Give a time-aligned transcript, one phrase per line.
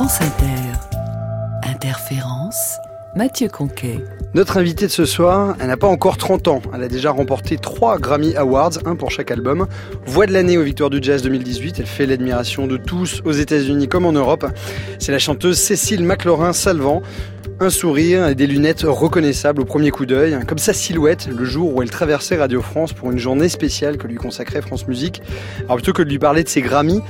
[0.00, 1.70] France Inter.
[1.70, 2.78] Interférence.
[3.14, 4.02] Mathieu Conquet.
[4.32, 6.62] Notre invitée de ce soir, elle n'a pas encore 30 ans.
[6.72, 9.66] Elle a déjà remporté 3 Grammy Awards, un pour chaque album.
[10.06, 11.80] Voix de l'année aux Victoires du Jazz 2018.
[11.80, 14.46] Elle fait l'admiration de tous aux États-Unis comme en Europe.
[14.98, 17.02] C'est la chanteuse Cécile McLaurin-Salvant.
[17.62, 21.74] Un sourire et des lunettes reconnaissables au premier coup d'œil, comme sa silhouette le jour
[21.76, 25.20] où elle traversait Radio France pour une journée spéciale que lui consacrait France Musique.
[25.64, 27.02] Alors plutôt que de lui parler de ses Grammy,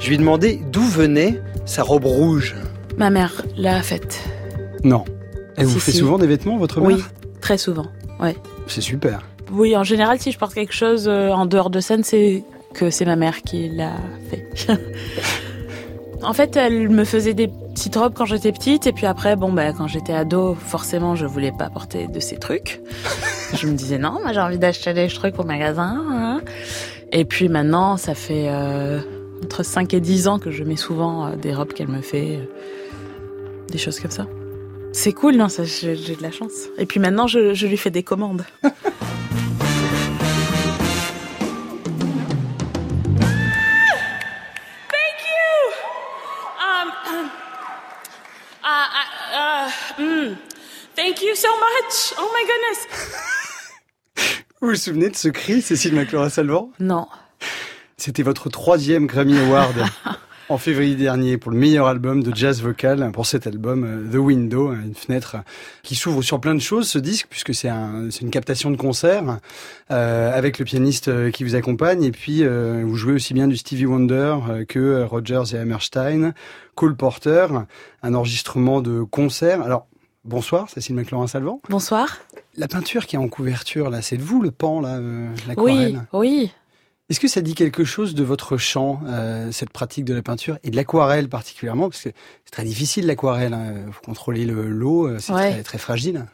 [0.00, 2.56] je lui ai demandé d'où venait sa robe rouge.
[2.96, 4.18] Ma mère l'a faite.
[4.82, 5.04] Non.
[5.58, 5.98] Elle vous Si, fait si.
[5.98, 6.88] souvent des vêtements, votre mère?
[6.96, 7.04] Oui,
[7.42, 7.86] très souvent.
[8.18, 8.34] Ouais.
[8.66, 9.20] C'est super.
[9.52, 12.88] Oui, en général, si je porte quelque chose euh, en dehors de scène, c'est que
[12.90, 13.92] c'est ma mère qui l'a
[14.30, 14.48] fait.
[16.22, 19.52] en fait, elle me faisait des petites robes quand j'étais petite, et puis après, bon,
[19.52, 22.80] bah, quand j'étais ado, forcément, je voulais pas porter de ces trucs.
[23.54, 26.04] je me disais non, moi j'ai envie d'acheter des trucs au magasin.
[26.10, 26.40] hein.
[27.12, 29.00] Et puis maintenant, ça fait euh,
[29.42, 32.36] entre 5 et 10 ans que je mets souvent euh, des robes qu'elle me fait,
[32.36, 34.26] euh, des choses comme ça.
[34.92, 36.68] C'est cool, non, j'ai de la chance.
[36.78, 38.44] Et puis maintenant, je lui fais des commandes.
[49.98, 50.36] mm,
[50.94, 52.14] thank you so much.
[52.18, 52.86] Oh my goodness.
[54.60, 56.72] Vous vous souvenez de ce cri, Cécile McLaurin-Salvant?
[56.80, 57.06] Non.
[57.96, 59.84] C'était votre troisième Grammy Award
[60.48, 63.10] en février dernier pour le meilleur album de jazz vocal.
[63.12, 65.36] Pour cet album, euh, The Window, une fenêtre
[65.82, 68.76] qui s'ouvre sur plein de choses, ce disque, puisque c'est un, c'est une captation de
[68.76, 69.38] concert
[69.90, 72.02] euh, avec le pianiste euh, qui vous accompagne.
[72.02, 75.58] Et puis, euh, vous jouez aussi bien du Stevie Wonder euh, que euh, Rogers et
[75.58, 76.32] Hammerstein,
[76.74, 77.46] Cole Porter,
[78.02, 79.60] un enregistrement de concert.
[79.62, 79.86] Alors,
[80.24, 81.60] bonsoir, Cécile McLaurin-Salvant.
[81.68, 82.18] Bonsoir.
[82.56, 85.42] La peinture qui est en couverture, là, c'est de vous le pan, là, euh, Oui,
[85.46, 86.52] l'aquarelle oui.
[87.10, 90.58] Est-ce que ça dit quelque chose de votre chant, euh, cette pratique de la peinture
[90.62, 92.10] et de l'aquarelle particulièrement Parce que
[92.44, 93.74] c'est très difficile l'aquarelle, hein.
[93.92, 95.52] faut contrôler le- l'eau, euh, c'est Ouais.
[95.52, 96.26] très, très fragile.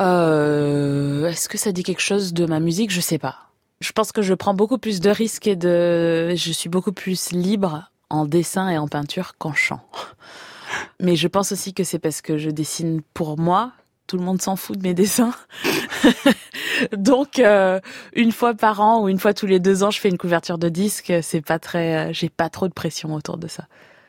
[0.00, 2.90] Euh, Est-ce que ça dit quelque chose de ma musique?
[2.90, 3.36] Je sais pas.
[3.80, 7.32] Je pense que je prends beaucoup plus de risques et de, je suis beaucoup plus
[7.32, 9.80] libre en dessin et en peinture qu'en chant.
[11.00, 13.72] Mais je pense aussi que c'est parce que je dessine pour moi.
[14.06, 15.32] Tout le monde s'en fout de mes dessins.
[16.96, 17.80] Donc, euh,
[18.14, 20.58] une fois par an ou une fois tous les deux ans, je fais une couverture
[20.58, 21.12] de disque.
[21.22, 23.66] C'est pas très, euh, j'ai pas trop de pression autour de ça.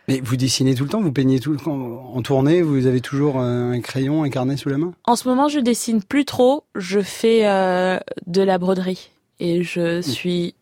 [0.07, 2.99] Mais vous dessinez tout le temps, vous peignez tout le temps en tournée, vous avez
[2.99, 4.93] toujours un crayon, un carnet sous la main?
[5.05, 6.65] En ce moment, je dessine plus trop.
[6.75, 7.97] Je fais euh,
[8.27, 10.55] de la broderie et je suis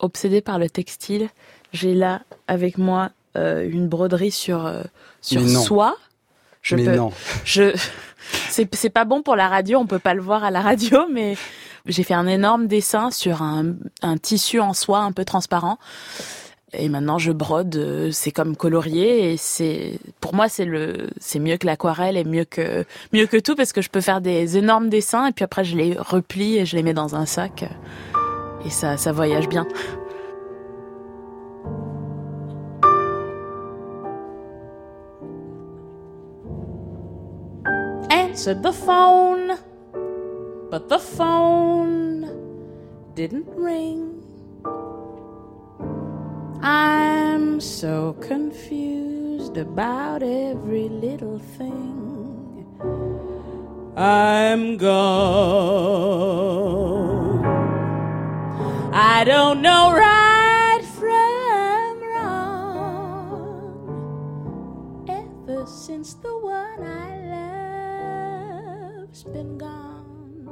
[0.00, 1.28] obsédée par le textile.
[1.72, 4.82] J'ai là avec moi euh, une broderie sur euh,
[5.20, 5.96] sur soie.
[6.62, 7.12] Je Mais peux, non.
[7.44, 7.76] je
[8.50, 11.36] c'est pas bon pour la radio, on peut pas le voir à la radio, mais
[11.86, 15.78] j'ai fait un énorme dessin sur un, un tissu en soie un peu transparent.
[16.74, 21.38] Et maintenant je brode, euh, c'est comme colorier et c'est pour moi c'est le c'est
[21.38, 22.84] mieux que l'aquarelle et mieux que
[23.14, 25.78] mieux que tout parce que je peux faire des énormes dessins et puis après je
[25.78, 27.64] les replie et je les mets dans un sac
[28.66, 29.66] et ça ça voyage bien.
[38.38, 39.58] Answered the phone,
[40.70, 42.22] but the phone
[43.16, 44.22] didn't ring.
[46.62, 52.64] I'm so confused about every little thing.
[53.96, 55.98] I'm gone.
[58.94, 63.24] I don't know right from wrong.
[65.08, 66.27] Ever since the
[69.32, 70.46] been gone.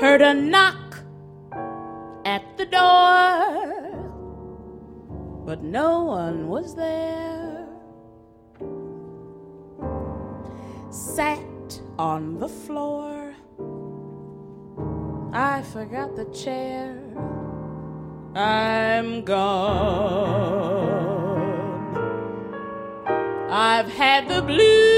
[0.00, 0.98] Heard a knock
[2.24, 3.92] at the door,
[5.44, 7.66] but no one was there.
[10.90, 13.34] Sat on the floor.
[15.32, 17.00] I forgot the chair.
[18.34, 20.54] I'm gone.
[23.50, 24.93] I've had the blues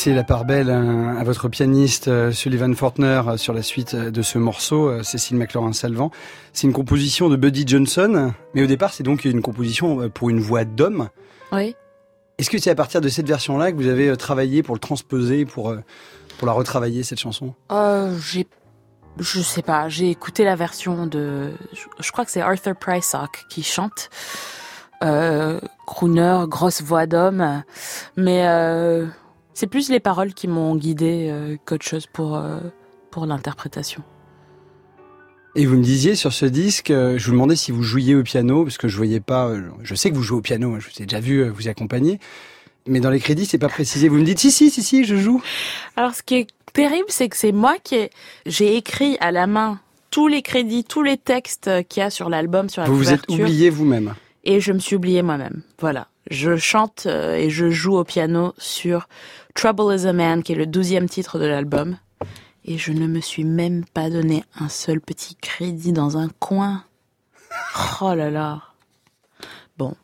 [0.00, 4.10] laissez la part belle à, votre pianiste euh, Sullivan Fortner euh, sur la suite euh,
[4.10, 6.10] de ce morceau, Cécile McLaurin-Salvant.
[6.54, 10.40] C'est une composition de Buddy Johnson, mais au départ c'est donc une composition pour une
[10.40, 11.10] voix d'homme.
[11.52, 11.76] Oui.
[12.38, 15.44] Est-ce que c'est à partir de cette version-là que vous avez travaillé pour le transposer,
[15.44, 15.76] pour,
[16.38, 17.52] pour la retravailler, cette chanson?
[17.70, 18.46] Euh, j'ai,
[19.18, 23.44] je sais pas, j'ai écouté la version de, je, je crois que c'est Arthur Prysock
[23.50, 24.08] qui chante.
[25.02, 27.62] Euh, crooner, grosse voix d'homme,
[28.18, 29.06] mais euh,
[29.54, 32.58] c'est plus les paroles qui m'ont guidé euh, qu'autre chose pour euh,
[33.10, 34.02] pour l'interprétation.
[35.56, 38.22] Et vous me disiez sur ce disque, euh, je vous demandais si vous jouiez au
[38.22, 39.48] piano, parce que je voyais pas.
[39.48, 41.66] euh, Je sais que vous jouez au piano, je vous ai déjà vu euh, vous
[41.66, 42.20] accompagner,
[42.86, 44.08] mais dans les crédits c'est pas précisé.
[44.08, 45.42] Vous me dites si si si si, je joue.
[45.96, 48.10] Alors ce qui est terrible, c'est que c'est moi qui ai,
[48.46, 49.80] j'ai écrit à la main
[50.12, 53.12] tous les crédits, tous les textes qu'il y a sur l'album, sur la Vous vous
[53.12, 53.44] êtes couverture.
[53.46, 54.14] oublié vous-même.
[54.44, 55.62] et je me suis oubliée moi-même.
[55.80, 56.06] Voilà.
[56.30, 59.08] Je chante euh, et je joue au piano sur
[59.54, 61.96] Trouble is a Man, qui est le douzième titre de l'album.
[62.64, 66.84] Et je ne me suis même pas donné un seul petit crédit dans un coin.
[68.00, 68.62] Oh là là.
[69.78, 69.94] Bon.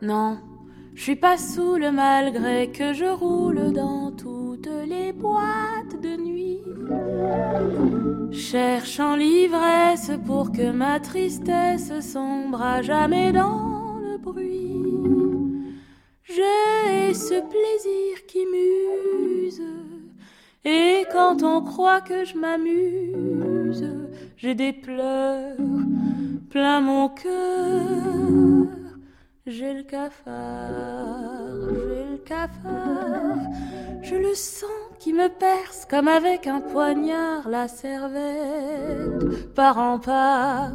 [0.00, 0.38] Non,
[0.94, 8.01] je suis pas saoule malgré que je roule dans toutes les boîtes de nuit.
[8.32, 14.72] Cherchant l'ivresse pour que ma tristesse sombre à jamais dans le bruit.
[16.24, 19.62] J'ai ce plaisir qui muse.
[20.64, 23.86] Et quand on croit que je m'amuse,
[24.38, 25.56] j'ai des pleurs
[26.48, 28.66] plein mon cœur.
[29.46, 33.38] J'ai le cafard, j'ai le cafard.
[34.02, 34.70] Je le sens
[35.02, 39.18] qui me perce comme avec un poignard la cervelle.
[39.52, 40.70] Par en part,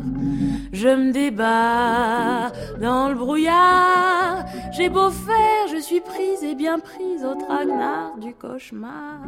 [0.73, 2.51] je me débat
[2.81, 4.43] dans le brouillard.
[4.73, 9.21] J'ai beau faire, je suis prise et bien prise au traquenard du cauchemar.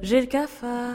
[0.00, 0.94] J'ai le cafard.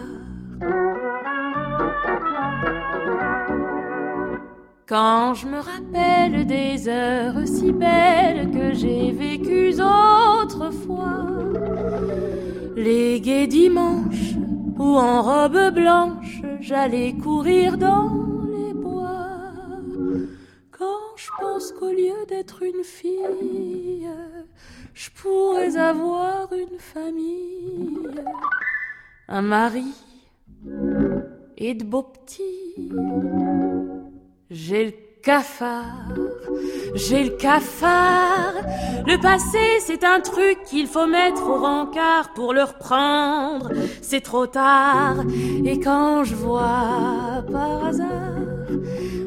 [4.87, 11.27] Quand je me rappelle des heures si belles que j'ai vécues autrefois,
[12.75, 14.35] les gais dimanches
[14.77, 18.09] où en robe blanche j'allais courir dans
[18.47, 19.41] les bois.
[20.71, 24.07] Quand je pense qu'au lieu d'être une fille,
[24.93, 27.99] je pourrais avoir une famille,
[29.27, 29.93] un mari
[31.57, 32.91] et de beaux petits.
[34.49, 36.13] J'ai le cafard,
[36.95, 38.53] j'ai le cafard.
[39.05, 43.69] Le passé, c'est un truc qu'il faut mettre au rencard pour le reprendre.
[44.01, 45.17] C'est trop tard.
[45.65, 48.31] Et quand je vois par hasard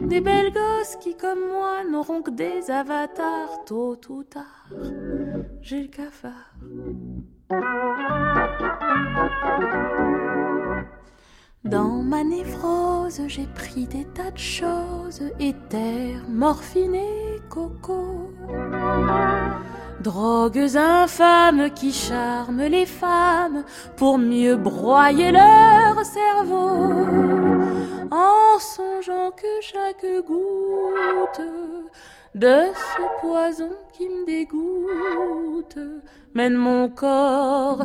[0.06, 4.68] des belles gosses qui, comme moi, n'auront que des avatars tôt ou tard,
[5.61, 6.33] j'ai le cafard.
[11.64, 17.34] Dans ma névrose, j'ai pris des tas de choses, éther, morphine et
[20.01, 23.65] Drogues infâmes qui charment les femmes
[23.97, 26.93] pour mieux broyer leur cerveau.
[28.11, 31.41] En songeant que chaque goutte
[32.35, 35.79] de ce poison qui me dégoûte
[36.35, 37.85] mène mon corps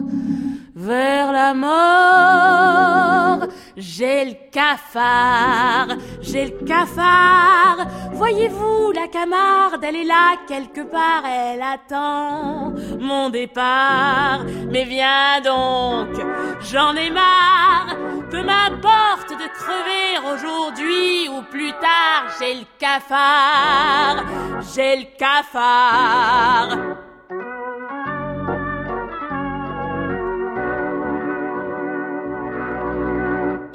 [0.75, 3.47] vers la mort.
[3.77, 7.87] J'ai le cafard, j'ai le cafard.
[8.13, 14.41] Voyez-vous, la camarde, elle est là quelque part, elle attend mon départ.
[14.71, 16.09] Mais viens donc,
[16.61, 17.95] j'en ai marre.
[18.31, 24.23] Peu m'importe de crever aujourd'hui ou plus tard, j'ai le cafard,
[24.73, 27.08] j'ai le cafard.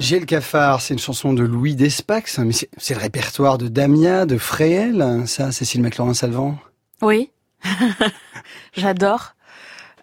[0.05, 4.27] J'ai le cafard, c'est une chanson de Louis Despax, mais c'est le répertoire de Damia,
[4.27, 6.59] de Fréhel, ça, Cécile McLaurin-Salvant?
[7.01, 7.31] Oui,
[8.77, 9.33] j'adore.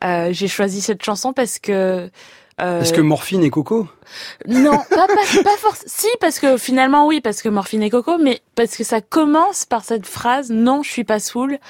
[0.02, 2.10] Euh, j'ai choisi cette chanson parce que...
[2.60, 2.78] Euh...
[2.78, 3.86] Parce que Morphine et Coco?
[4.48, 5.86] Non, pas, pas, pas forcément.
[5.86, 9.66] Si, parce que finalement oui, parce que Morphine et Coco, mais parce que ça commence
[9.66, 11.60] par cette phrase «Non, je suis pas saoul»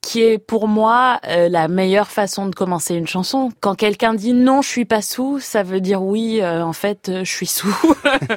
[0.00, 3.50] qui est pour moi euh, la meilleure façon de commencer une chanson.
[3.60, 7.08] Quand quelqu'un dit non, je suis pas sous, ça veut dire oui, euh, en fait,
[7.08, 7.76] euh, je suis sous.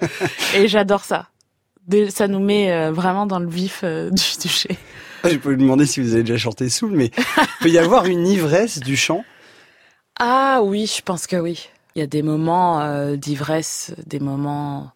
[0.55, 1.29] et j'adore ça.
[2.09, 4.77] Ça nous met vraiment dans le vif du sujet.
[5.23, 7.77] Ah, je peux vous demander si vous avez déjà chanté sous, mais il peut y
[7.77, 9.23] avoir une ivresse du chant?
[10.17, 11.69] Ah oui, je pense que oui.
[11.95, 14.91] Il y a des moments d'ivresse, des moments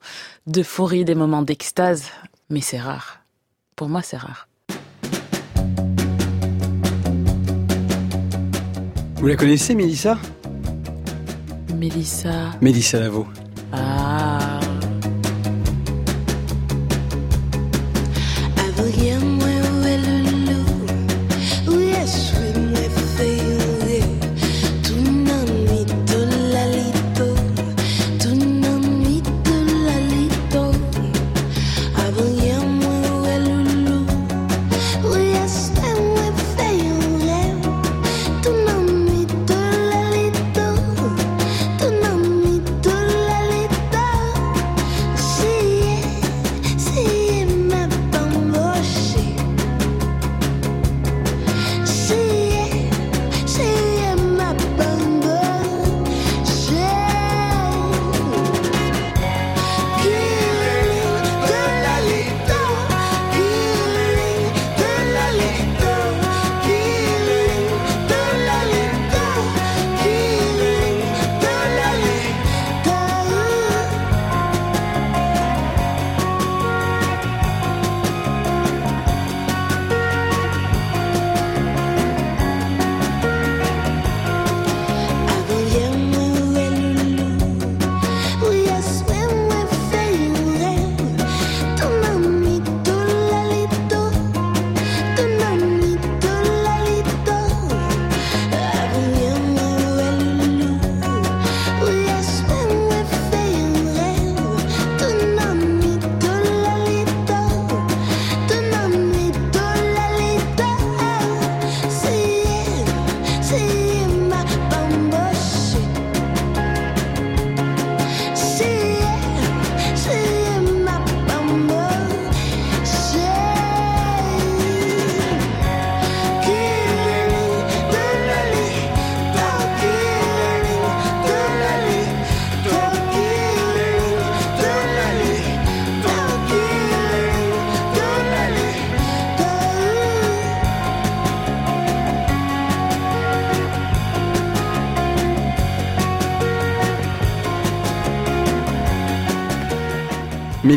[0.47, 2.05] d'euphorie, des moments d'extase,
[2.49, 3.19] mais c'est rare.
[3.75, 4.46] Pour moi, c'est rare.
[9.19, 10.17] Vous la connaissez, Mélissa?
[11.75, 12.51] Mélissa.
[12.61, 13.25] Mélissa Lavo.
[13.73, 14.59] Ah.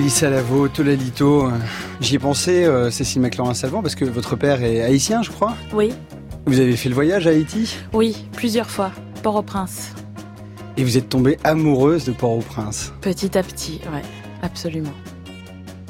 [0.00, 1.44] Mélissa Lavo, Tolalito.
[1.44, 1.50] Euh,
[2.00, 5.92] j'y ai pensé, euh, Cécile McLaurin-Salvant, parce que votre père est haïtien, je crois Oui.
[6.46, 7.76] Vous avez fait le voyage à Haïti?
[7.92, 8.92] Oui, plusieurs fois.
[9.22, 9.90] Port-au-Prince.
[10.78, 12.94] Et vous êtes tombée amoureuse de Port-au-Prince?
[13.02, 14.00] Petit à petit, ouais,
[14.40, 14.94] absolument.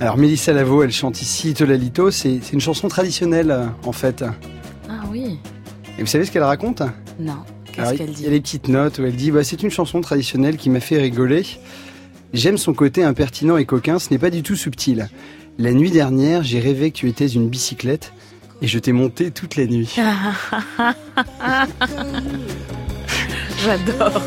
[0.01, 4.25] Alors Mélissa Lavo, elle chante ici Tolalito, c'est une chanson traditionnelle euh, en fait.
[4.89, 5.39] Ah oui.
[5.99, 6.83] Et vous savez ce qu'elle raconte?
[7.21, 7.45] Non.
[7.73, 9.71] Qu'est-ce qu'elle dit Il y a des petites notes où elle dit bah, c'est une
[9.71, 11.45] chanson traditionnelle qui m'a fait rigoler.
[12.33, 15.09] J'aime son côté impertinent et coquin, ce n'est pas du tout subtil.
[15.59, 18.13] La nuit dernière, j'ai rêvé que tu étais une bicyclette
[18.63, 19.97] et je t'ai monté toute la nuit.
[23.65, 24.23] J'adore.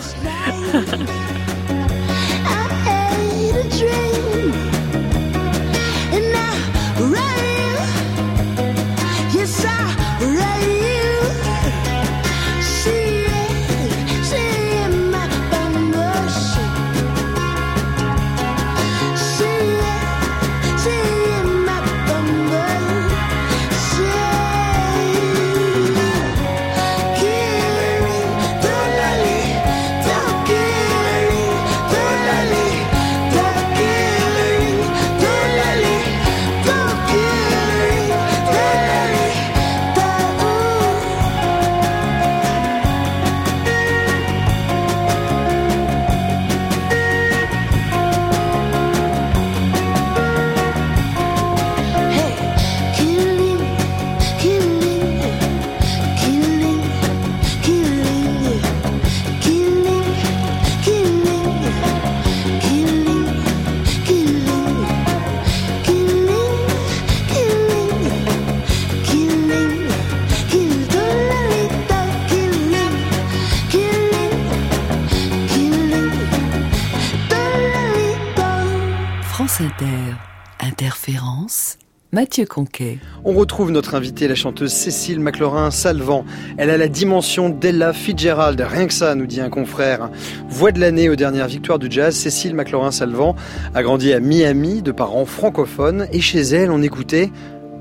[82.14, 83.00] Mathieu Conquet.
[83.26, 86.26] On retrouve notre invitée, la chanteuse Cécile McLaurin-Salvant.
[86.58, 90.12] Elle a la dimension d'Ella Fitzgerald, rien que ça, nous dit un confrère.
[90.48, 93.36] Voix de l'année aux dernières victoires du jazz, Cécile McLaurin-Salvant
[93.74, 97.32] a grandi à Miami de parents francophones et chez elle, on écoutait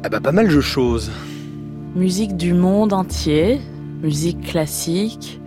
[0.03, 1.11] ah bah, pas mal de choses.
[1.95, 3.61] Musique du monde entier,
[4.03, 5.42] musique classique,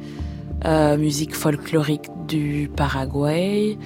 [0.63, 3.77] euh, musique folklorique du Paraguay,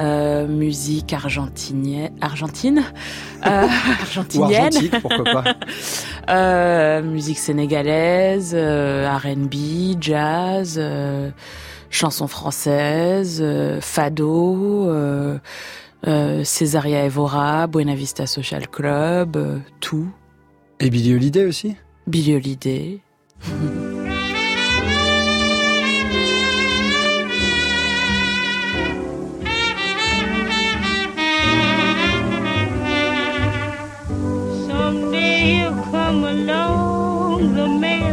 [0.00, 2.82] euh, musique argentinienne, argentine,
[3.46, 3.66] euh,
[4.00, 5.44] argentinienne, pourquoi
[6.26, 10.80] pas, musique sénégalaise, R&B, jazz,
[11.90, 13.44] chansons françaises,
[13.80, 14.90] fado,
[16.42, 20.08] Césaria Evora, Buena Vista Social Club, tout.
[20.80, 21.76] Et Billy Holiday aussi?
[22.06, 23.00] Billy Holiday.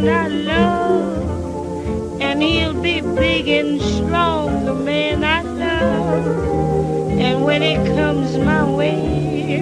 [0.07, 6.25] I love, and he'll be big and strong, the man I love.
[7.19, 9.61] And when it comes my way,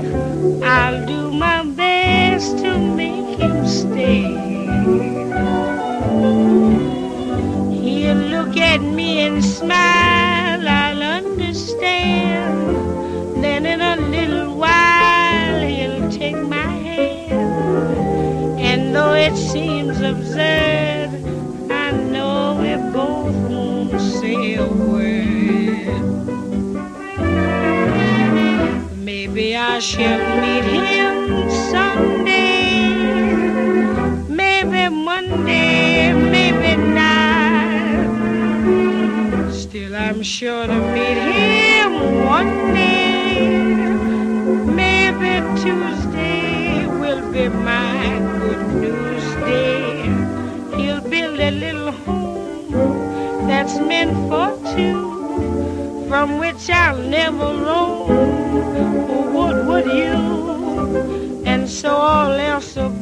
[0.63, 4.24] I'll do my best to make him stay.
[7.84, 12.75] He'll look at me and smile, I'll understand.
[13.43, 14.08] Then in a
[29.79, 32.92] I shall meet him someday.
[34.27, 38.03] Maybe Monday, maybe not.
[39.53, 41.92] Still, I'm sure to meet him
[42.25, 43.39] one day.
[44.81, 50.03] Maybe Tuesday will be my good news day.
[50.75, 57.88] He'll build a little home that's meant for two, from which I'll never roam.
[61.45, 63.01] And so all else I'm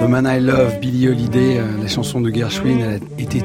[0.00, 2.98] The Man I Love, Billie Holiday, euh, la chanson de Gershwin, elle a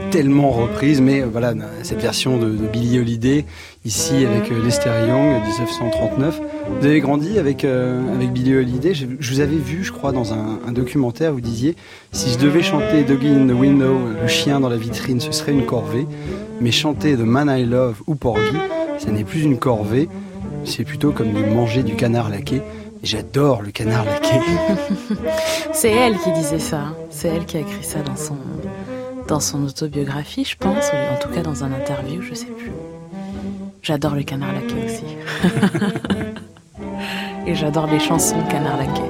[0.10, 3.46] tellement reprise, mais euh, voilà, cette version de, de Billie Holiday,
[3.86, 6.42] ici avec euh, Lester Young, 1939.
[6.80, 8.94] Vous avez grandi avec, euh, avec Billie Holiday.
[8.94, 11.76] Je, vous avais vu, je crois, dans un, documentaire, vous disiez,
[12.12, 15.52] si je devais chanter Doggy in the Window, le chien dans la vitrine, ce serait
[15.52, 16.08] une corvée.
[16.62, 18.56] Mais chanter The Man I Love ou Porgy,
[19.00, 20.08] ça n'est plus une corvée,
[20.64, 22.62] c'est plutôt comme de manger du canard laqué.
[23.04, 24.36] J'adore le canard laqué.
[25.74, 26.94] C'est elle qui disait ça.
[27.10, 28.38] C'est elle qui a écrit ça dans son,
[29.32, 32.74] dans son autobiographie, je pense, ou en tout cas dans un interview, je sais plus.
[33.82, 35.06] J'adore le canard laqué aussi.
[37.48, 39.04] Et j'adore les chansons de canard laqué.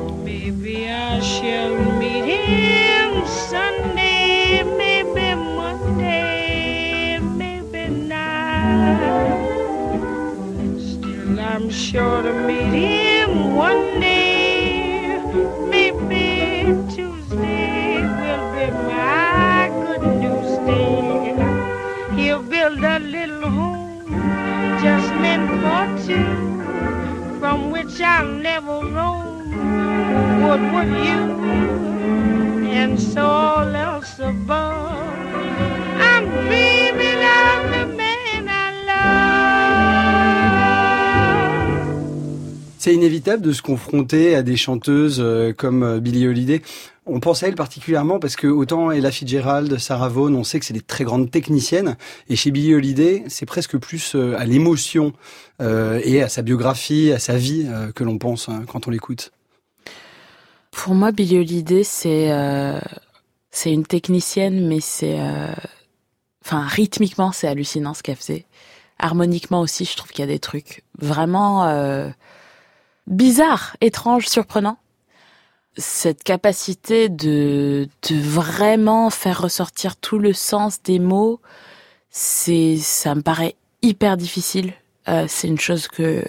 [20.72, 21.36] Day.
[22.16, 23.82] He'll build a little home
[24.84, 26.52] just meant for two
[27.40, 29.52] from which I'll never roam.
[30.44, 31.22] What would you?
[32.82, 34.92] And so all else above,
[36.10, 38.52] I'm dreaming of the man I
[38.88, 39.02] love.
[42.80, 46.62] C'est inévitable de se confronter à des chanteuses euh, comme Billie Holiday.
[47.14, 50.66] On pense à elle particulièrement parce que autant Ella Fitzgerald, Sarah Vaughan, on sait que
[50.66, 51.98] c'est des très grandes techniciennes,
[52.30, 55.12] et chez Billie Holiday, c'est presque plus euh, à l'émotion
[55.62, 58.92] euh, et à sa biographie, à sa vie euh, que l'on pense hein, quand on
[58.92, 59.34] l'écoute.
[60.72, 62.32] Pour moi, Billie Holiday, c'est
[63.54, 65.20] c'est une technicienne, mais c'est,
[66.46, 68.46] enfin, rythmiquement, c'est hallucinant ce qu'elle faisait.
[68.98, 72.10] Harmoniquement aussi, je trouve qu'il y a des trucs vraiment
[73.06, 74.78] bizarres, étranges, surprenants
[75.78, 81.40] cette capacité de, de vraiment faire ressortir tout le sens des mots,
[82.10, 84.74] c'est, ça me paraît hyper difficile.
[85.08, 86.24] Euh, c'est une chose que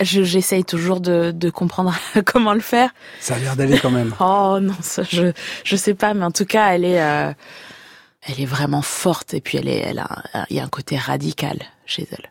[0.00, 2.90] je, j'essaye toujours de, de comprendre comment le faire.
[3.20, 4.14] Ça a l'air d'aller quand même.
[4.20, 5.32] oh non, ça, je,
[5.64, 7.32] je sais pas, mais en tout cas, elle est, euh,
[8.22, 10.96] elle est vraiment forte et puis elle est, elle a, il y a un côté
[10.96, 12.30] radical chez elle.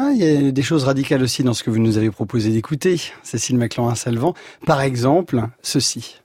[0.00, 2.50] Ah, il y a des choses radicales aussi dans ce que vous nous avez proposé
[2.50, 4.32] d'écouter, Cécile McLaurin-Salvant.
[4.64, 6.20] Par exemple, ceci.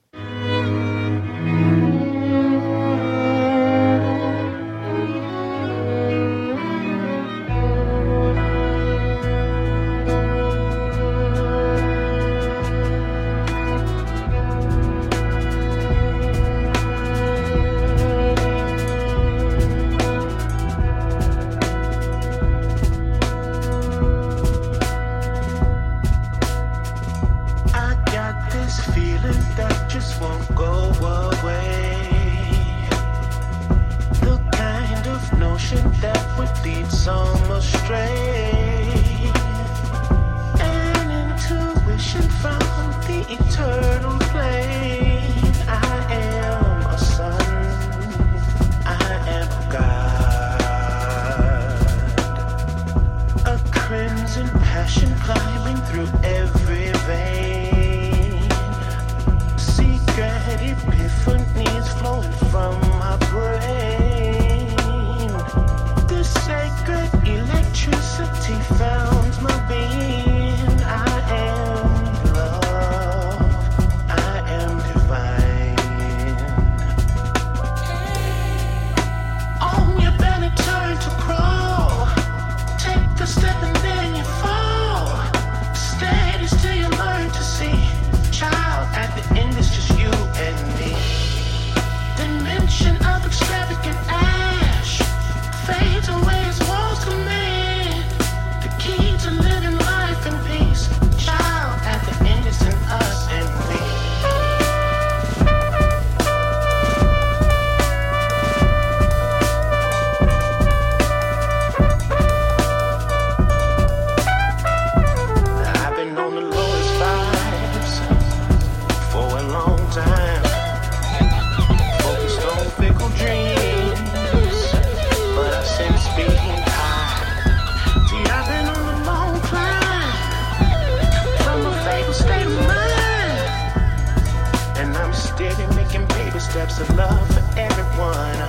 [136.80, 138.40] Of love for everyone.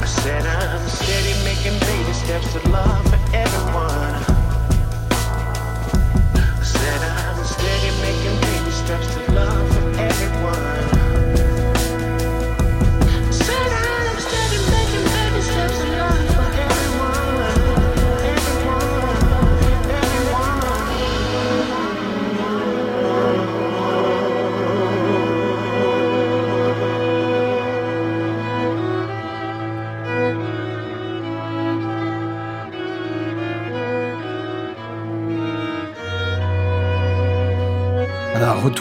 [0.00, 4.11] I said I'm steady making baby steps of love for everyone.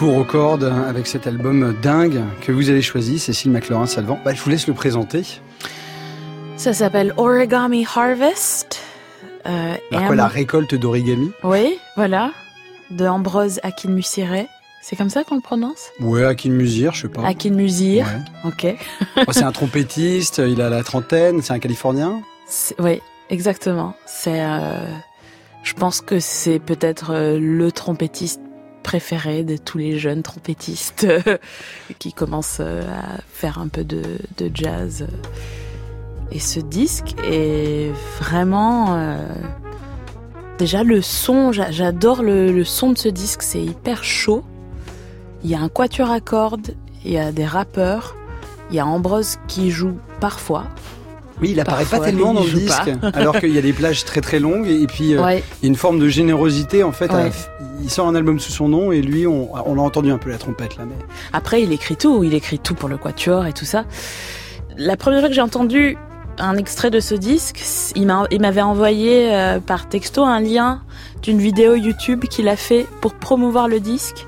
[0.02, 4.20] Retour aux cordes avec cet album dingue que vous avez choisi, Cécile McLaurin-Salvant.
[4.26, 5.22] Bah, je vous laisse le présenter.
[6.58, 8.82] Ça s'appelle Origami Harvest.
[9.46, 11.30] Euh, Alors quoi, la récolte d'origami?
[11.44, 12.32] Oui, voilà.
[12.90, 14.48] De Ambrose Akinmusire.
[14.82, 15.92] C'est comme ça qu'on le prononce?
[16.00, 17.24] Ouais, Akin Musir, je sais pas.
[17.24, 18.08] Akinmusir.
[18.44, 18.50] Ouais.
[18.50, 18.76] Ok.
[19.28, 22.22] Oh, c'est un trompettiste, il a la trentaine, c'est un Californien?
[22.80, 23.94] Oui, exactement.
[24.08, 24.80] C'est, euh,
[25.62, 28.42] je pense que c'est peut-être euh, le trompettiste
[28.84, 31.38] préféré de tous les jeunes trompettistes euh,
[32.00, 34.04] qui commencent euh, à faire un peu de,
[34.54, 35.06] jazz.
[36.32, 39.18] Et ce disque est vraiment euh,
[40.58, 41.52] déjà le son.
[41.52, 43.42] j'a- J'adore le, le son de ce disque.
[43.44, 44.44] C'est hyper chaud.
[45.44, 46.74] Il y a un quatuor à cordes.
[47.04, 48.16] Il y a des rappeurs.
[48.70, 50.66] Il y a Ambrose qui joue parfois.
[51.42, 54.22] Oui, il apparaît pas tellement dans le disque, alors qu'il y a des plages très
[54.22, 55.44] très longues et puis euh, Ouais.
[55.62, 57.12] il y a une forme de générosité en fait.
[57.12, 57.32] Ouais.
[57.82, 60.30] il sort un album sous son nom et lui, on, on a entendu un peu
[60.30, 60.96] la trompette là, mais
[61.34, 62.24] Après, il écrit tout.
[62.24, 63.86] Il écrit tout pour le quatuor et tout ça.
[64.78, 65.98] La première fois que j'ai entendu
[66.38, 67.62] un extrait de ce disque,
[67.96, 68.08] il
[68.40, 70.82] m'avait envoyé euh, par texto un lien
[71.22, 74.26] d'une vidéo YouTube qu'il a fait pour promouvoir le disque.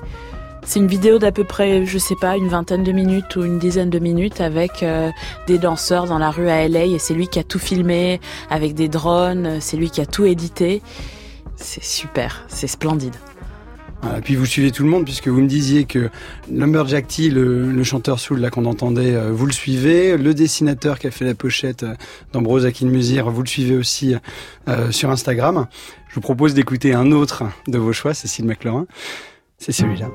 [0.66, 3.58] C'est une vidéo d'à peu près, je sais pas, une vingtaine de minutes ou une
[3.58, 5.10] dizaine de minutes avec euh,
[5.46, 8.74] des danseurs dans la rue à LA et c'est lui qui a tout filmé avec
[8.74, 10.82] des drones, c'est lui qui a tout édité.
[11.56, 13.14] C'est super, c'est splendide.
[14.04, 16.10] Voilà, puis vous suivez tout le monde puisque vous me disiez que
[16.52, 20.18] Lumberjack T, le, le chanteur soul là qu'on entendait, euh, vous le suivez.
[20.18, 21.94] Le dessinateur qui a fait la pochette euh,
[22.34, 24.14] d'Ambrose Akin Musir, vous le suivez aussi
[24.68, 25.68] euh, sur Instagram.
[26.08, 28.86] Je vous propose d'écouter un autre de vos choix, Cécile McLaurin.
[29.58, 30.10] C'est celui-là.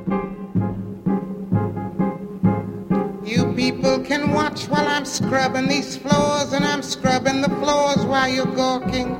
[3.23, 8.28] You people can watch while I'm scrubbing these floors, and I'm scrubbing the floors while
[8.28, 9.17] you're gawking.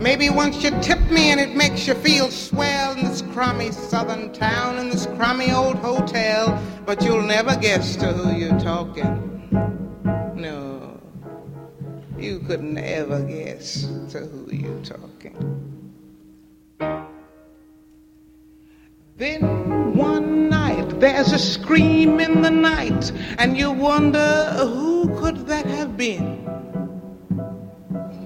[0.00, 4.32] Maybe once you tip me and it makes you feel swell in this crummy southern
[4.32, 9.48] town, in this crummy old hotel, but you'll never guess to who you're talking.
[10.34, 10.98] No,
[12.18, 15.79] you could never guess to who you're talking.
[19.20, 25.66] Then one night there's a scream in the night, and you wonder who could that
[25.66, 26.48] have been?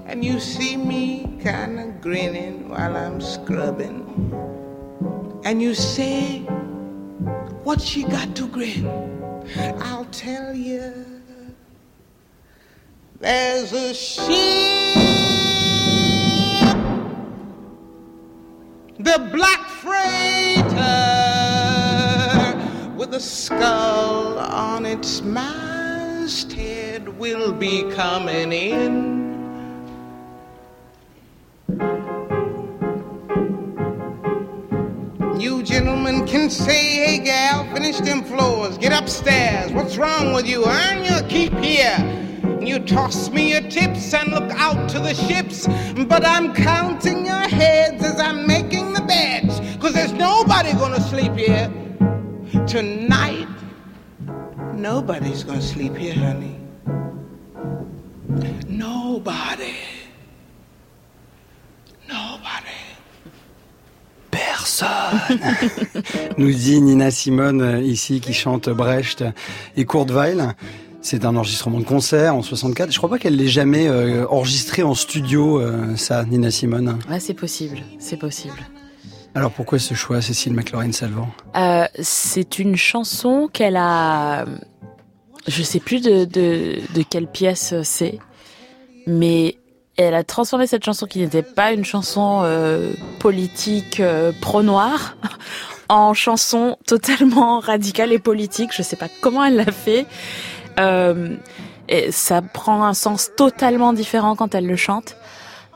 [0.07, 4.07] And you see me kinda grinning while I'm scrubbing.
[5.45, 6.47] And you say,
[7.65, 8.87] What she got to grin?
[9.81, 10.93] I'll tell you.
[13.19, 14.95] There's a ship,
[19.01, 19.65] the black
[22.97, 29.15] with a skull on its masthead will be coming in.
[35.41, 39.73] You gentlemen can say, hey gal, finish them floors, get upstairs.
[39.73, 40.65] What's wrong with you?
[40.65, 41.99] Earn your keep here.
[42.61, 45.67] You toss me your tips and look out to the ships,
[46.07, 49.44] but I'm counting your heads as I'm making the beds,
[49.95, 51.71] there's nobody gonna sleep here.
[52.67, 53.49] Tonight,
[54.75, 56.57] nobody's gonna sleep here, honey.
[58.69, 59.75] Nobody.
[62.09, 62.81] Nobody.
[64.31, 65.39] Personne
[66.39, 69.25] Nous dit Nina Simone euh, ici qui chante Brecht
[69.77, 70.55] et Kurt Weill.
[71.01, 72.91] C'est un enregistrement de concert en 64.
[72.91, 76.99] Je crois pas qu'elle l'ait jamais euh, enregistré en studio, euh, ça, Nina Simone.
[77.11, 78.57] Ouais, c'est possible, c'est possible.
[79.35, 81.29] Alors pourquoi ce choix, Cécile McLaurin-Salvant?
[81.57, 84.45] Euh, c'est une chanson qu'elle a.
[85.47, 88.19] Je sais plus de, de, de quelle pièce c'est,
[89.07, 89.59] mais
[89.97, 95.17] elle a transformé cette chanson qui n'était pas une chanson euh, politique euh, pro-noir
[95.89, 98.71] en chanson totalement radicale et politique.
[98.73, 100.07] Je sais pas comment elle l'a fait.
[100.81, 101.37] Euh,
[101.89, 105.17] et ça prend un sens totalement différent quand elle le chante.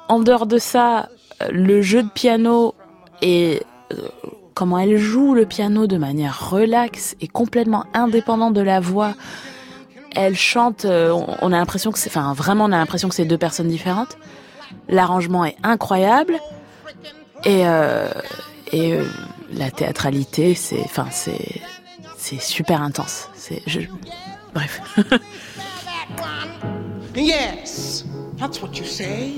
[0.08, 1.10] En dehors de ça,
[1.50, 2.74] le jeu de piano
[3.22, 4.08] est euh,
[4.54, 9.14] comment elle joue le piano de manière relaxe et complètement indépendante de la voix.
[10.16, 13.24] Elle chante, euh, on- a l'impression que c'est, enfin vraiment on a l'impression que c'est
[13.24, 14.16] deux personnes différentes.
[14.88, 16.34] L'arrangement est incroyable
[17.44, 18.08] et euh,
[18.72, 18.98] et
[19.52, 23.28] la théâtralité, c'est, enfin c'est super intense.
[24.54, 24.80] Bref.
[27.14, 28.04] Yes,
[28.36, 29.32] that's what you say.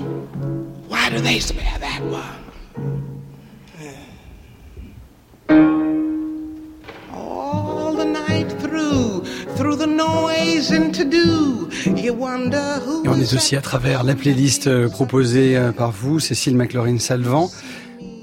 [0.87, 3.20] Why do they spare that one?
[13.03, 17.49] Et on est aussi à travers la playlist euh, proposée euh, par vous, Cécile McLaurin-Salvant.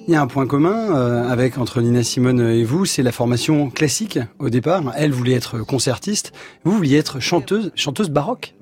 [0.07, 3.13] Il y a un point commun euh, avec entre Nina Simone et vous, c'est la
[3.13, 4.83] formation classique au départ.
[4.97, 6.33] Elle voulait être concertiste,
[6.65, 8.55] vous vouliez être chanteuse, chanteuse baroque.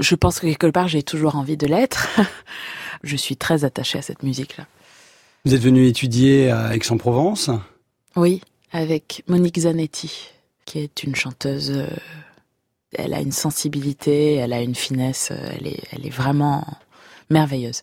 [0.00, 2.08] Je pense que quelque part j'ai toujours envie de l'être.
[3.02, 4.66] je suis très attachée à cette musique-là.
[5.44, 7.50] Vous êtes venu étudier à Aix-en-Provence.
[8.16, 8.40] Oui,
[8.72, 10.31] avec Monique Zanetti,
[10.64, 11.70] qui est une chanteuse.
[11.70, 11.86] euh,
[12.94, 16.66] elle a une sensibilité, elle a une finesse, euh, elle est, elle est vraiment
[17.30, 17.82] merveilleuse.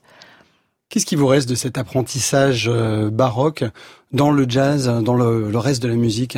[0.90, 3.64] Qu'est-ce qui vous reste de cet apprentissage euh, baroque
[4.12, 6.38] dans le jazz, dans le, le reste de la musique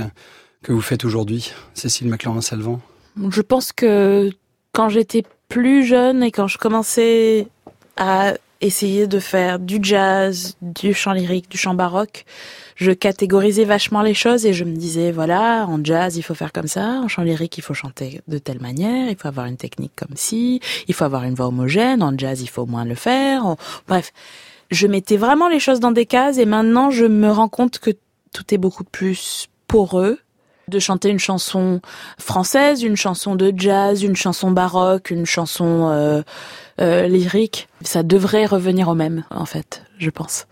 [0.64, 2.82] que vous faites aujourd'hui, Cécile McLaurin-Salvant?
[3.30, 4.30] Je pense que
[4.74, 7.48] quand j'étais plus jeune et quand je commençais
[7.98, 12.26] à essayer de faire du jazz, du chant lyrique, du chant baroque,
[12.76, 16.52] je catégorisais vachement les choses et je me disais, voilà, en jazz, il faut faire
[16.52, 19.58] comme ça, en chant lyrique, il faut chanter de telle manière, il faut avoir une
[19.58, 22.96] technique comme ci, il faut avoir une voix homogène, en jazz, il faut moins le
[22.96, 23.56] faire.
[23.88, 24.14] Bref,
[24.70, 27.92] je mettais vraiment les choses dans des cases et maintenant je me rends compte que
[28.34, 30.20] tout est beaucoup plus poreux
[30.72, 31.82] de chanter une chanson
[32.20, 36.22] française, une chanson de jazz, une chanson baroque, une chanson euh,
[36.80, 37.68] euh, lyrique.
[37.82, 40.48] Ça devrait revenir au même, en fait, je pense.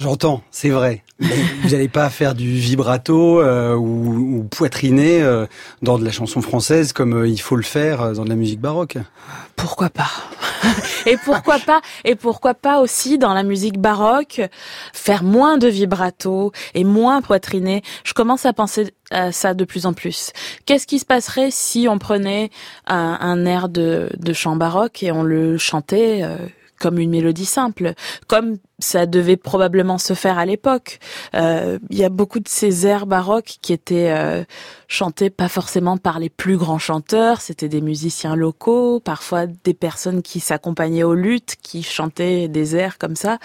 [0.00, 1.04] J'entends, c'est vrai.
[1.20, 5.46] Vous n'allez pas faire du vibrato euh, ou, ou poitriner euh,
[5.82, 8.34] dans de la chanson française comme euh, il faut le faire euh, dans de la
[8.34, 8.98] musique baroque.
[9.54, 10.10] Pourquoi pas?
[11.06, 11.80] Et pourquoi pas?
[12.04, 14.40] Et pourquoi pas aussi dans la musique baroque
[14.92, 17.82] faire moins de vibrato et moins poitriner?
[18.02, 20.32] Je commence à penser à ça de plus en plus.
[20.66, 22.50] Qu'est-ce qui se passerait si on prenait
[22.88, 26.36] un, un air de, de chant baroque et on le chantait euh,
[26.84, 27.94] comme une mélodie simple,
[28.26, 30.98] comme ça devait probablement se faire à l'époque.
[31.34, 34.44] Euh, Il y a beaucoup de ces airs baroques qui étaient euh,
[34.86, 40.20] chantés pas forcément par les plus grands chanteurs, c'était des musiciens locaux, parfois des personnes
[40.20, 43.38] qui s'accompagnaient aux luttes, qui chantaient des airs comme ça,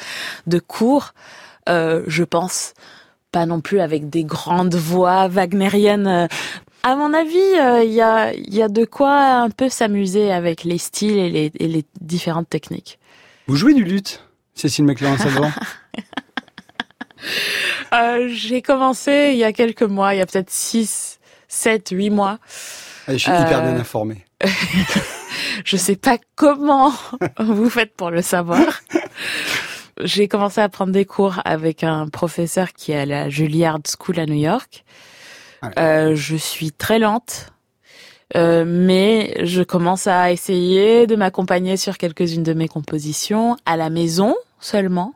[0.45, 1.13] de cours,
[1.69, 2.73] euh, je pense,
[3.32, 6.28] pas non plus avec des grandes voix wagnériennes.
[6.84, 10.63] À mon avis, euh, il y, a, y a de quoi un peu s'amuser avec
[10.63, 12.98] les styles et les, et les différentes techniques.
[13.49, 15.51] Vous jouez du luth, Cécile McLaurin-Salvant
[17.91, 22.12] Euh, J'ai commencé il y a quelques mois, il y a peut-être 6, 7, 8
[22.12, 22.38] mois.
[23.07, 24.23] Ah, Je suis Euh, hyper bien informé.
[25.65, 26.93] Je sais pas comment
[27.39, 28.62] vous faites pour le savoir.
[30.01, 34.19] J'ai commencé à prendre des cours avec un professeur qui est à la Juilliard School
[34.19, 34.85] à New York.
[35.63, 35.71] Ouais.
[35.79, 37.47] Euh, je suis très lente,
[38.35, 43.89] euh, mais je commence à essayer de m'accompagner sur quelques-unes de mes compositions à la
[43.89, 45.13] maison seulement.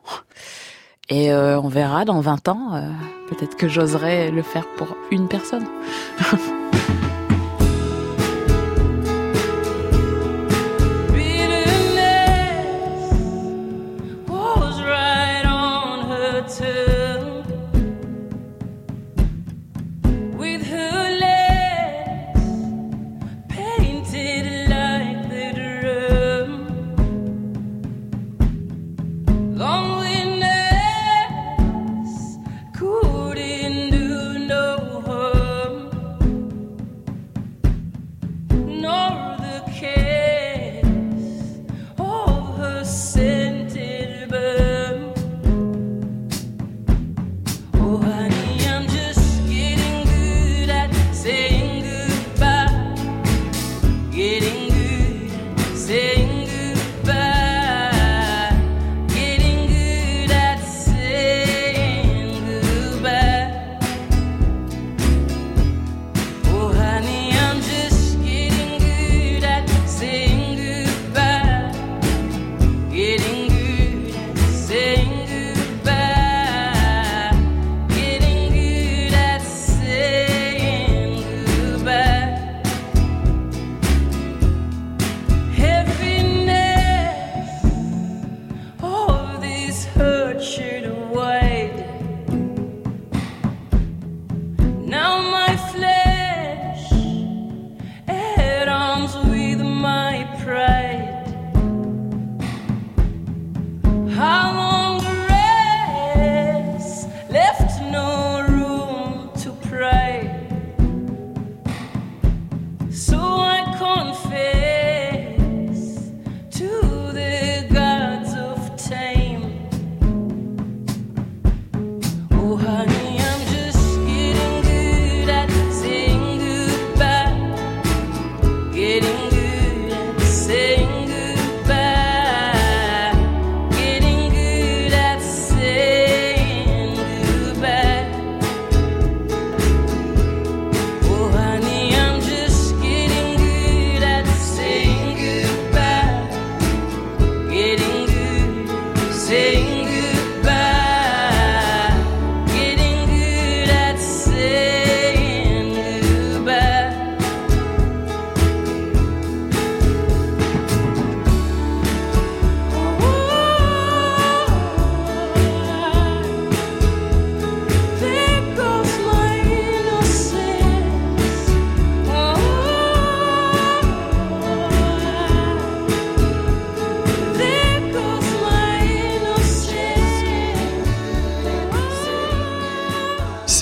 [1.10, 2.88] Et euh, on verra dans 20 ans, euh,
[3.28, 5.66] peut-être que j'oserai le faire pour une personne.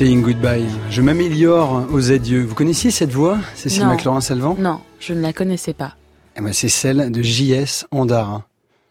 [0.02, 0.66] Saying Goodbye.
[0.90, 2.42] Je m'améliore aux adieux.
[2.42, 3.86] Vous connaissiez cette voix, Cécile.
[3.86, 5.94] McLaurin-Salvant Non, je ne la connaissais pas.
[6.36, 7.86] Eh ben, C'est celle de J.S.
[7.92, 8.42] Andarin.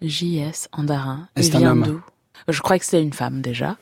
[0.01, 0.69] J.S.
[0.71, 1.27] Andarin.
[1.35, 1.99] C'est un homme.
[2.47, 3.75] Je crois que c'est une femme déjà.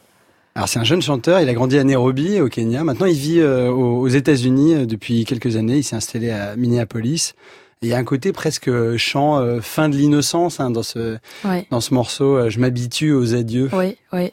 [0.55, 2.83] Alors c'est un jeune chanteur, il a grandi à Nairobi, au Kenya.
[2.83, 5.77] Maintenant il vit euh, aux États-Unis euh, depuis quelques années.
[5.77, 7.35] Il s'est installé à Minneapolis.
[7.83, 10.81] Et il y a un côté presque euh, chant euh, fin de l'innocence hein, dans
[10.81, 11.19] ce
[11.69, 12.37] dans ce morceau.
[12.37, 13.69] euh, Je m'habitue aux adieux.
[13.73, 14.31] oui, oui.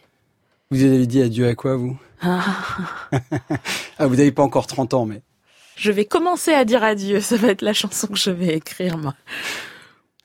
[0.70, 1.94] Vous avez dit adieu à quoi vous?
[2.22, 5.22] Ah, vous n'avez pas encore 30 ans, mais
[5.76, 7.20] je vais commencer à dire adieu.
[7.20, 9.14] Ça va être la chanson que je vais écrire, moi.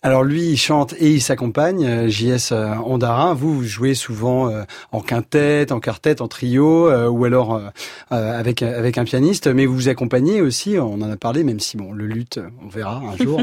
[0.02, 1.86] alors lui il chante et il s'accompagne.
[1.86, 2.54] euh, J.S.
[2.54, 3.34] euh, Andarin.
[3.34, 4.64] Vous vous jouez souvent euh,
[4.94, 7.62] en quintette, en quartet, en trio, ou alors
[8.10, 9.48] avec avec un pianiste.
[9.48, 10.78] Mais vous vous accompagnez aussi.
[10.80, 13.42] On en a parlé, même si bon le luth, on verra un jour.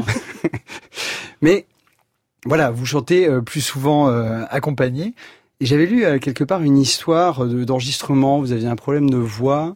[1.41, 1.67] Mais
[2.45, 4.07] voilà, vous chantez plus souvent
[4.49, 5.13] accompagné.
[5.61, 8.39] J'avais lu euh, quelque part une histoire de- d'enregistrement.
[8.39, 9.75] Vous aviez un problème de voix.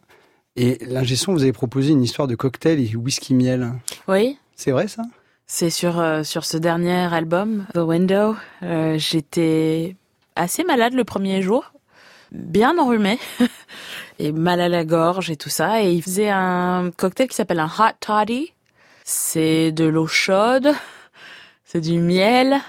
[0.56, 3.74] Et l'ingé son vous avez proposé une histoire de cocktail et whisky miel.
[4.08, 5.02] Oui, C'est vrai ça?
[5.48, 8.36] C'est sur, euh, sur ce dernier album, The Window.
[8.62, 9.96] Euh, J'étais
[10.36, 11.74] assez malade le premier jour,
[12.32, 13.20] bien enrhumée,
[14.20, 15.82] et mal à la gorge et tout ça.
[15.84, 18.54] Et il faisait un cocktail qui s'appelle un Hot Toddy.
[19.04, 20.72] C'est de l'eau chaude,
[21.66, 22.62] c'est du miel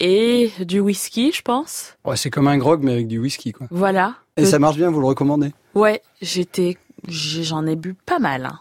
[0.00, 1.94] et du whisky, je pense.
[2.04, 3.66] Ouais, C'est comme un grog mais avec du whisky quoi.
[3.70, 4.14] Voilà.
[4.36, 6.76] Et ça marche bien, vous le recommandez Ouais, j'étais,
[7.08, 8.46] j'en ai bu pas mal.
[8.46, 8.60] hein.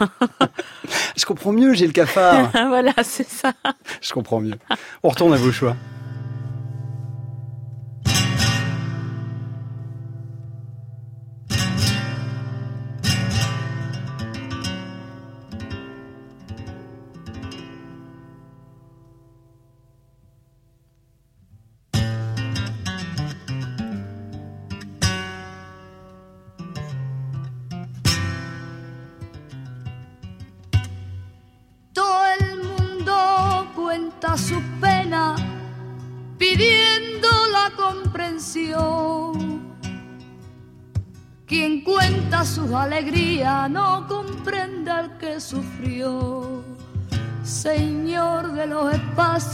[1.16, 2.50] Je comprends mieux, j'ai le cafard.
[2.52, 3.52] voilà, c'est ça.
[4.00, 4.54] Je comprends mieux.
[5.02, 5.76] On retourne à vos choix.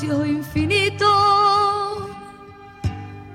[0.07, 1.09] Espacios infinitos,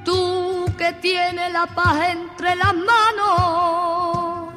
[0.06, 4.54] tú que tienes la paz entre las manos.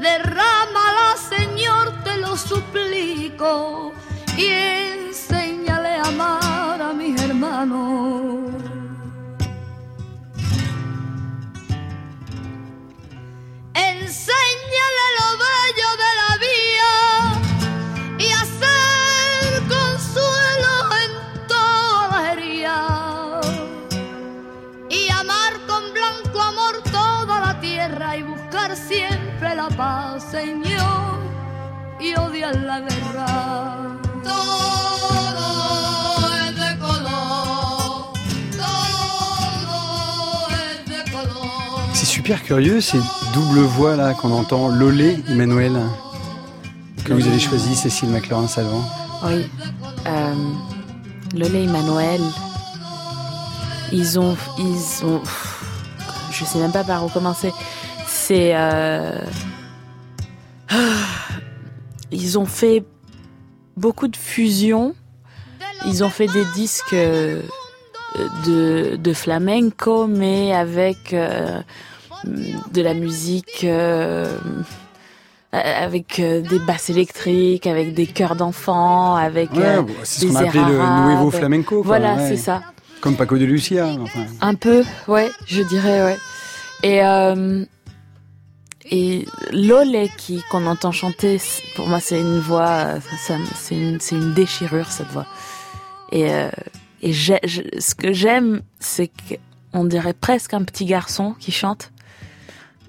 [0.00, 3.92] Derrámala, Señor, te lo suplico,
[29.38, 31.18] siempre la paz, Señor,
[32.00, 33.26] y odiar la guerra.
[34.24, 34.38] Todo
[36.34, 38.12] es de color,
[38.56, 41.80] todo es de color.
[41.92, 43.00] C'est super curieux, ces
[43.32, 45.78] doubles voix là qu'on entend, Lolé, Emmanuel,
[47.04, 48.84] que vous avez choisi, Cécile McLaurin-Salvant.
[49.24, 49.48] Oui.
[50.06, 50.34] Euh,
[51.34, 52.20] Lolé et Manuel,
[53.92, 55.20] ils ont, ils ont,
[56.32, 57.52] je sais même pas par où commencer.
[58.28, 59.10] C'est, euh,
[62.12, 62.84] ils ont fait
[63.74, 64.94] beaucoup de fusions.
[65.86, 67.40] Ils ont fait des disques euh,
[68.46, 71.62] de, de flamenco, mais avec euh,
[72.26, 74.36] de la musique, euh,
[75.50, 81.06] avec des basses électriques, avec des chœurs d'enfants, avec Ouais, c'est ce qu'on appelait le.
[81.06, 81.76] Nuevo Flamenco.
[81.76, 82.28] quoi, Voilà, ouais.
[82.28, 82.60] c'est ça.
[83.00, 83.86] Comme Paco de Lucia.
[83.86, 84.26] Enfin.
[84.42, 86.18] Un peu, ouais, je dirais, ouais.
[86.82, 87.64] Et, euh,
[88.90, 91.40] et Lolé qui qu'on entend chanter,
[91.76, 93.00] pour moi c'est une voix, euh,
[93.56, 95.26] c'est une, une déchirure cette voix.
[96.12, 96.50] Et, euh,
[97.02, 99.10] et j'ai- je- ce que j'aime, c'est
[99.72, 101.92] qu'on dirait presque un petit garçon qui chante,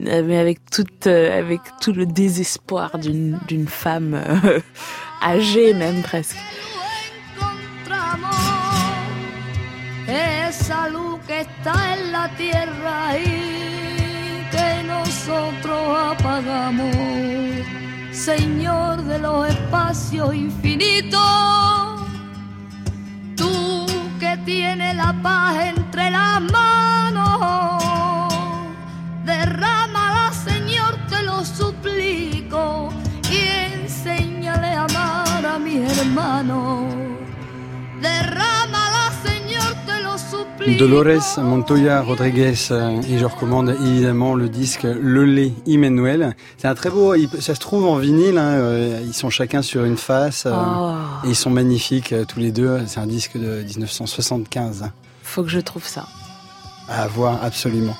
[0.06, 4.60] euh, mais avec tout, euh, avec tout le désespoir d'une d'une femme euh,
[5.24, 6.38] âgée même presque.
[16.12, 16.96] Apagamos.
[18.12, 22.02] Señor de los espacios infinitos,
[23.36, 23.86] tú
[24.20, 28.34] que tienes la paz entre las manos,
[29.24, 32.90] derrámala, Señor, te lo suplico,
[33.32, 33.38] y
[33.74, 36.94] enséñale a amar a mis hermanos.
[38.02, 39.09] Derrámala,
[40.68, 46.36] Dolores Montoya Rodriguez euh, et je recommande évidemment le disque Le lait Emmanuel.
[46.58, 49.86] C'est un très beau, ça se trouve en vinyle, hein, euh, ils sont chacun sur
[49.86, 50.94] une face euh, Oh,
[51.26, 52.82] et ils sont magnifiques tous les deux.
[52.88, 54.92] C'est un disque de 1975 hein,
[55.24, 56.08] faut que je trouve ça.
[56.90, 57.96] à avoir absolument.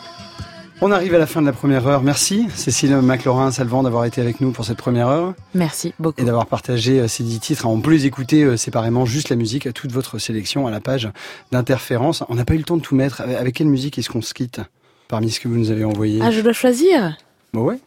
[0.82, 2.02] On arrive à la fin de la première heure.
[2.04, 6.22] Merci Cécile McLaurin Salvant d'avoir été avec nous pour cette première heure Merci beaucoup.
[6.22, 7.66] et d'avoir partagé euh, ces dix titres.
[7.66, 11.10] On peut les écouter euh, séparément, juste la musique, toute votre sélection à la page
[11.52, 12.24] d'interférence.
[12.30, 13.20] On n'a pas eu le temps de tout mettre.
[13.22, 14.62] Avec quelle musique est-ce qu'on se quitte
[15.10, 17.18] parmi ce que vous nous avez envoyé Ah, je dois choisir.
[17.54, 17.80] Bon ouais.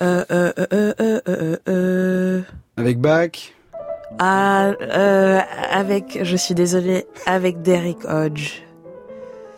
[0.00, 2.40] Euh, euh, euh, euh, euh, euh, euh,
[2.78, 3.52] Avec Bach.
[4.18, 8.62] ah, euh, avec, je suis désolée, avec Derek Hodge.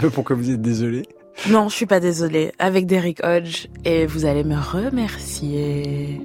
[0.14, 1.04] Pourquoi vous êtes désolé
[1.48, 2.52] Non, je suis pas désolée.
[2.58, 3.66] Avec Derek Hodge.
[3.84, 6.20] Et vous allez me remercier.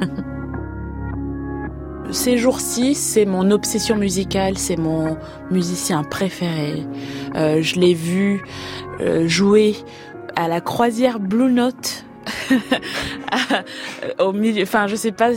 [2.10, 5.18] Ces jours-ci, c'est mon obsession musicale, c'est mon
[5.50, 6.86] musicien préféré.
[7.34, 8.42] Euh, je l'ai vu
[9.00, 9.76] euh, jouer
[10.34, 12.04] à la croisière Blue Note.
[14.18, 15.32] au milieu, enfin je sais pas,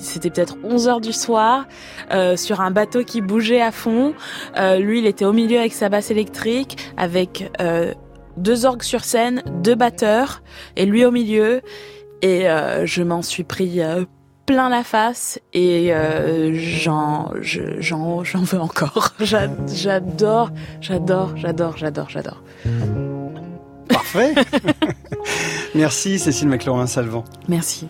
[0.00, 1.66] c'était peut-être 11 heures du soir,
[2.12, 4.14] euh, sur un bateau qui bougeait à fond.
[4.56, 7.94] Euh, lui, il était au milieu avec sa basse électrique, avec euh,
[8.36, 10.42] deux orgues sur scène, deux batteurs,
[10.76, 11.60] et lui au milieu.
[12.22, 14.04] Et euh, je m'en suis pris euh,
[14.46, 19.10] plein la face et euh, j'en je- j'en j'en veux encore.
[19.20, 22.42] J'a- J'adore, j'adore, j'adore, j'adore, j'adore.
[23.88, 24.34] Parfait.
[25.74, 27.24] Merci Cécile McLaurin Salvant.
[27.48, 27.88] Merci.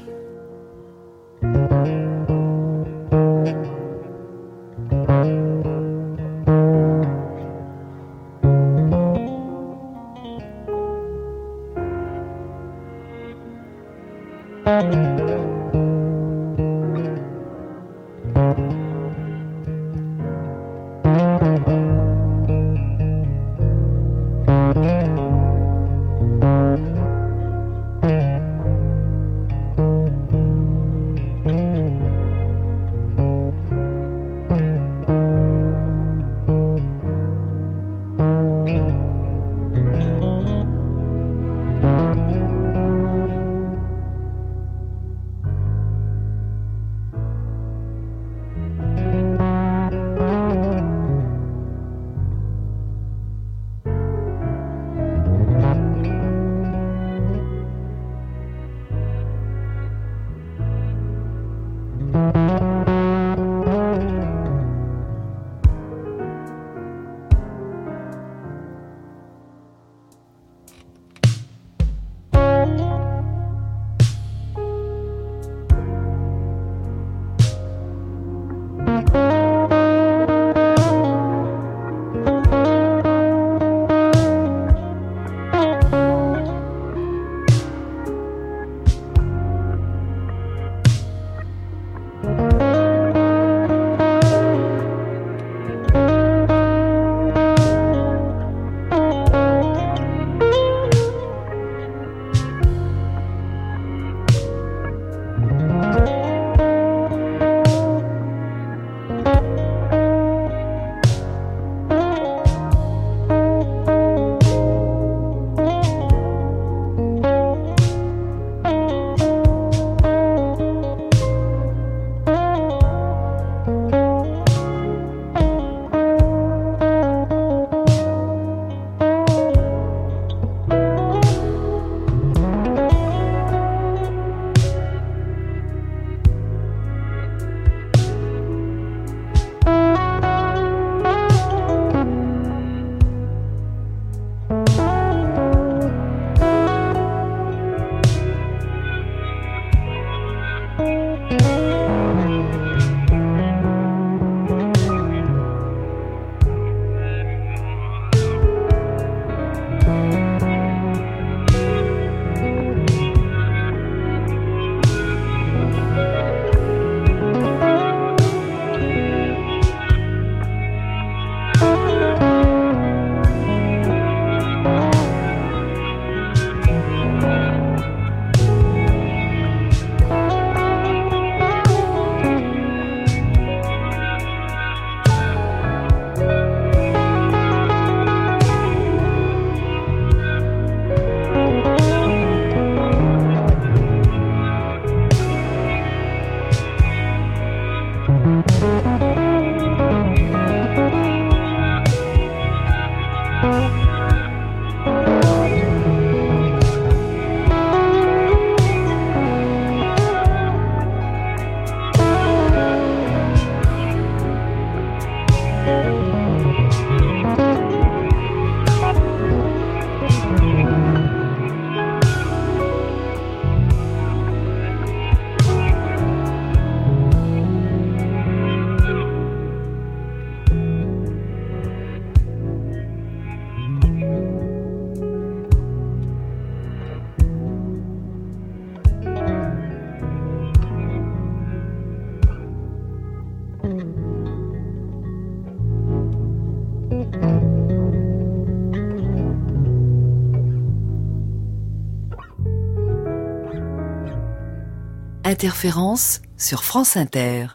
[255.43, 257.47] Interférence sur France Inter.